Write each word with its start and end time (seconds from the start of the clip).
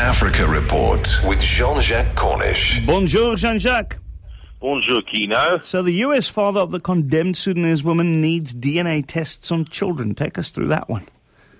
Africa 0.00 0.46
Report 0.48 1.06
with 1.28 1.40
Jean 1.42 1.78
Jacques 1.78 2.16
Cornish. 2.16 2.86
Bonjour, 2.86 3.36
Jean 3.36 3.58
Jacques. 3.58 3.98
Bonjour, 4.58 5.02
Kieno. 5.02 5.62
So, 5.62 5.82
the 5.82 5.92
US 6.06 6.26
father 6.26 6.60
of 6.60 6.70
the 6.70 6.80
condemned 6.80 7.36
Sudanese 7.36 7.84
woman 7.84 8.22
needs 8.22 8.54
DNA 8.54 9.04
tests 9.06 9.52
on 9.52 9.66
children. 9.66 10.14
Take 10.14 10.38
us 10.38 10.52
through 10.52 10.68
that 10.68 10.88
one. 10.88 11.06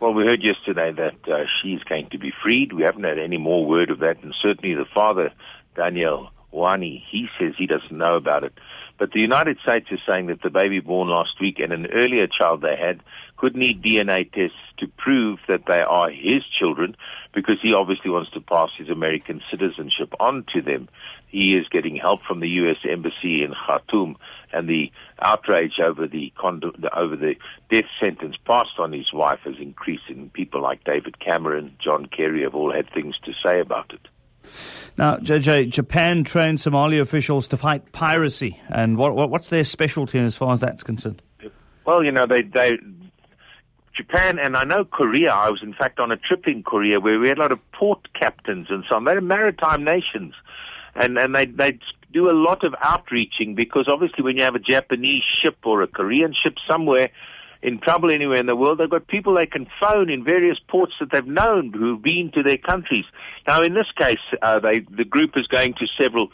Well, 0.01 0.15
we 0.15 0.25
heard 0.25 0.43
yesterday 0.43 0.91
that 0.91 1.31
uh, 1.31 1.45
she's 1.61 1.83
going 1.83 2.09
to 2.13 2.19
be 2.19 2.33
freed. 2.43 2.73
We 2.73 2.83
haven't 2.83 3.05
had 3.05 3.19
any 3.19 3.37
more 3.37 3.67
word 3.67 3.91
of 3.91 3.99
that, 3.99 4.23
and 4.23 4.35
certainly 4.41 4.75
the 4.75 4.87
father, 4.87 5.33
Daniel 5.77 6.31
Wani, 6.51 7.05
he 7.11 7.29
says 7.39 7.53
he 7.59 7.67
doesn't 7.67 7.93
know 7.93 8.17
about 8.17 8.45
it. 8.45 8.55
But 8.99 9.13
the 9.13 9.21
United 9.21 9.59
States 9.63 9.89
is 9.91 10.01
saying 10.07 10.29
that 10.29 10.41
the 10.43 10.51
baby 10.51 10.81
born 10.81 11.09
last 11.09 11.41
week 11.41 11.59
and 11.59 11.75
an 11.75 11.89
earlier 11.93 12.27
child 12.27 12.63
they 12.63 12.77
had 12.77 13.01
could 13.37 13.55
need 13.55 13.83
DNA 13.83 14.31
tests 14.33 14.59
to 14.79 14.89
prove 14.99 15.39
that 15.49 15.67
they 15.67 15.81
are 15.81 16.11
his 16.11 16.43
children 16.59 16.97
because 17.33 17.59
he 17.63 17.75
obviously 17.75 18.11
wants 18.11 18.31
to 18.33 18.41
pass 18.41 18.71
his 18.77 18.89
American 18.89 19.41
citizenship 19.51 20.13
on 20.19 20.45
to 20.53 20.63
them. 20.63 20.89
He 21.29 21.57
is 21.57 21.69
getting 21.69 21.97
help 21.97 22.23
from 22.23 22.41
the 22.41 22.49
U.S. 22.49 22.79
Embassy 22.89 23.43
in 23.43 23.55
Khartoum 23.55 24.17
and 24.53 24.69
the 24.69 24.91
outrage 25.21 25.79
over 25.79 26.09
the, 26.09 26.33
over 26.43 27.17
the 27.17 27.37
death 27.71 27.85
sentence 28.01 28.37
passed 28.45 28.79
on 28.79 28.93
his 28.93 29.13
wife 29.13 29.41
has 29.45 29.55
increased 29.61 30.09
and 30.09 30.33
people 30.33 30.61
like 30.61 30.83
David 30.85 31.21
Cameron, 31.21 31.77
John 31.83 32.07
Kerry 32.07 32.43
have 32.43 32.55
all 32.55 32.73
had 32.73 32.93
things 32.93 33.17
to 33.25 33.33
say 33.45 33.61
about 33.61 33.93
it. 33.93 34.09
Now, 34.97 35.17
JJ, 35.17 35.71
Japan 35.71 36.25
trained 36.25 36.61
Somali 36.61 36.99
officials 36.99 37.49
to 37.49 37.57
fight 37.57 37.93
piracy, 37.93 38.61
and 38.69 38.97
what, 38.97 39.15
what, 39.15 39.31
what's 39.31 39.49
their 39.49 39.65
specialty 39.65 40.19
as 40.19 40.37
far 40.37 40.53
as 40.53 40.61
that's 40.61 40.83
concerned? 40.83 41.23
Well, 41.85 42.05
you 42.05 42.13
know, 42.13 42.27
they, 42.27 42.43
they 42.43 42.79
Japan 43.97 44.39
and 44.39 44.57
I 44.57 44.65
know 44.65 44.85
Korea. 44.85 45.33
I 45.33 45.51
was 45.51 45.61
in 45.63 45.75
fact 45.75 45.99
on 45.99 46.13
a 46.13 46.17
trip 46.17 46.47
in 46.47 46.63
Korea 46.63 47.01
where 47.01 47.19
we 47.19 47.29
had 47.29 47.39
a 47.39 47.41
lot 47.41 47.53
of 47.53 47.59
port 47.73 48.09
captains 48.19 48.69
and 48.71 48.85
so 48.89 48.97
on. 48.97 49.05
They're 49.05 49.21
maritime 49.21 49.85
nations, 49.85 50.35
and 50.95 51.19
and 51.19 51.35
they 51.35 51.47
they 51.47 51.79
do 52.13 52.31
a 52.31 52.33
lot 52.33 52.65
of 52.65 52.75
outreaching 52.83 53.55
because 53.55 53.87
obviously 53.89 54.25
when 54.25 54.37
you 54.37 54.43
have 54.43 54.55
a 54.55 54.61
Japanese 54.61 55.23
ship 55.43 55.59
or 55.65 55.83
a 55.83 55.87
Korean 55.87 56.35
ship 56.35 56.55
somewhere 56.69 57.11
in 57.63 57.79
trouble 57.79 58.11
anywhere 58.11 58.41
in 58.41 58.47
the 58.47 58.57
world, 58.57 58.79
they've 58.79 58.91
got 58.91 59.07
people 59.07 59.35
they 59.35 59.47
can 59.47 59.67
phone 59.81 60.09
in 60.09 60.25
various 60.25 60.59
ports 60.69 60.95
that 60.99 61.11
they've 61.13 61.27
known 61.27 61.73
who've 61.73 62.01
been 62.01 62.31
to 62.35 62.43
their 62.43 62.57
countries. 62.57 63.05
Now, 63.47 63.63
in 63.63 63.75
this 63.75 63.91
case, 63.97 64.19
uh, 64.41 64.61
they 64.61 64.81
the 64.81 65.05
group 65.05 65.33
is 65.37 65.47
going 65.47 65.75
to 65.75 65.87
several 66.01 66.29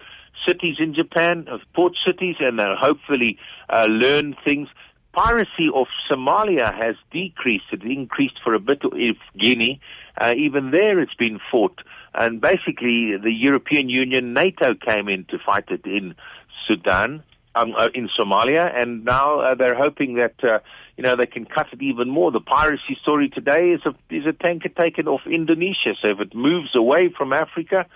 cities 0.47 0.77
in 0.79 0.95
Japan, 0.95 1.47
of 1.49 1.61
port 1.75 1.95
cities, 2.07 2.37
and 2.39 2.59
they'll 2.59 2.77
hopefully 2.77 3.39
uh, 3.69 3.87
learn 3.91 4.37
things 4.45 4.69
piracy 5.17 5.71
of 5.75 5.87
Somalia 6.11 6.75
has 6.75 6.95
decreased. 7.11 7.65
It 7.73 7.83
increased 7.83 8.39
for 8.45 8.53
a 8.53 8.61
bit 8.61 8.85
of 8.85 8.93
Guinea. 9.39 9.81
Uh, 10.21 10.35
even 10.37 10.71
there, 10.71 11.01
it's 11.01 11.15
been 11.15 11.41
fought. 11.51 11.81
And 12.15 12.41
basically, 12.41 13.17
the 13.17 13.33
European 13.33 13.89
Union, 13.89 14.35
NATO 14.35 14.75
came 14.75 15.09
in 15.09 15.25
to 15.27 15.39
fight 15.39 15.65
it 15.71 15.87
in 15.87 16.15
Sudan, 16.69 17.23
um, 17.55 17.75
uh, 17.77 17.89
in 17.95 18.09
Somalia, 18.19 18.71
and 18.75 19.05
now 19.05 19.41
uh, 19.41 19.55
they're 19.55 19.75
hoping 19.75 20.15
that 20.17 20.35
uh, 20.45 20.59
you 20.97 21.05
know 21.05 21.17
they 21.17 21.27
can 21.27 21.47
cut 21.47 21.69
it 21.73 21.81
even 21.83 22.09
more. 22.09 22.31
The 22.31 22.41
piracy 22.41 22.99
story 23.01 23.29
today 23.29 23.71
is 23.71 23.81
a 23.87 23.95
is 24.11 24.27
a 24.27 24.33
tanker 24.33 24.69
taken 24.69 25.09
off 25.09 25.21
Indonesia. 25.27 25.95
So 26.01 26.09
if 26.09 26.21
it 26.21 26.35
moves 26.35 26.75
away 26.75 27.11
from 27.17 27.33
Africa, 27.33 27.87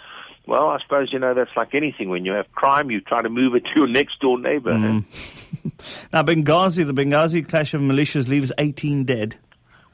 well, 0.46 0.68
I 0.68 0.80
suppose, 0.80 1.12
you 1.12 1.18
know, 1.18 1.34
that's 1.34 1.54
like 1.56 1.74
anything. 1.74 2.08
When 2.08 2.24
you 2.24 2.32
have 2.32 2.50
crime, 2.52 2.91
you 2.91 3.00
try 3.00 3.22
to 3.22 3.28
move 3.28 3.54
it 3.54 3.64
to 3.66 3.70
your 3.76 3.86
next 3.86 4.20
door 4.20 4.38
neighbor. 4.38 4.72
Mm. 4.72 5.48
now, 6.12 6.22
Benghazi, 6.22 6.86
the 6.86 6.94
Benghazi 6.94 7.47
clash 7.47 7.75
of 7.75 7.80
militias 7.80 8.28
leaves 8.28 8.53
18 8.58 9.05
dead. 9.05 9.36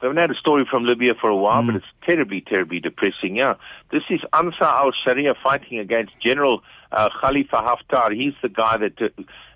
We 0.01 0.07
haven't 0.07 0.21
had 0.21 0.31
a 0.31 0.35
story 0.35 0.67
from 0.71 0.85
Libya 0.85 1.15
for 1.21 1.31
a 1.31 1.37
while, 1.37 1.63
mm. 1.63 1.67
but 1.69 1.77
it's 1.77 1.87
terribly, 2.05 2.43
terribly 2.43 2.81
depressing. 2.81 3.37
Yeah, 3.37 3.55
this 3.91 4.03
is 4.11 4.21
Ansar 4.33 4.65
al-Sharia 4.65 5.35
fighting 5.43 5.79
against 5.79 6.13
General 6.23 6.63
uh, 6.93 7.09
Khalifa 7.21 7.57
Haftar. 7.57 8.15
He's 8.15 8.35
the 8.43 8.49
guy 8.49 8.77
that 8.77 9.01
uh, 9.01 9.09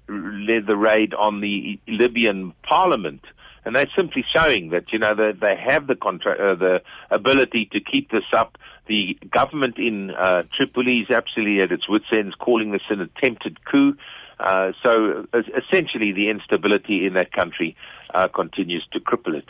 led 0.08 0.66
the 0.66 0.76
raid 0.76 1.14
on 1.14 1.40
the 1.40 1.78
Libyan 1.86 2.52
parliament 2.62 3.22
and 3.64 3.76
they're 3.76 3.90
simply 3.96 4.24
showing 4.34 4.70
that 4.70 4.92
you 4.92 4.98
know 4.98 5.14
they, 5.14 5.32
they 5.32 5.56
have 5.56 5.86
the 5.86 5.94
contra- 5.94 6.52
uh, 6.52 6.54
the 6.54 6.82
ability 7.10 7.68
to 7.72 7.80
keep 7.80 8.10
this 8.10 8.24
up. 8.32 8.56
The 8.86 9.18
government 9.30 9.78
in 9.78 10.10
uh, 10.10 10.42
Tripoli 10.56 11.00
is 11.00 11.10
absolutely 11.10 11.62
at 11.62 11.70
its 11.70 11.88
wits' 11.88 12.06
ends, 12.12 12.34
calling 12.34 12.72
this 12.72 12.82
an 12.88 13.00
attempted 13.00 13.64
coup. 13.64 13.96
Uh, 14.40 14.72
so 14.82 15.26
essentially, 15.34 16.12
the 16.12 16.30
instability 16.30 17.06
in 17.06 17.14
that 17.14 17.32
country 17.32 17.76
uh, 18.14 18.28
continues 18.28 18.86
to 18.92 19.00
cripple 19.00 19.34
it. 19.34 19.44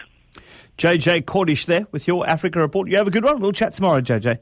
JJ 0.78 1.27
Cornish 1.27 1.67
there 1.67 1.87
with 1.93 2.09
your 2.09 2.27
Africa 2.28 2.61
report. 2.61 2.89
You 2.89 2.97
have 2.97 3.06
a 3.06 3.11
good 3.11 3.25
one. 3.25 3.41
We'll 3.41 3.53
chat 3.53 3.75
tomorrow, 3.75 4.01
JJ. 4.01 4.39